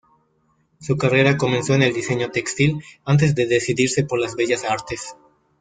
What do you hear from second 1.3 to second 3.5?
comenzó en el diseño textil antes de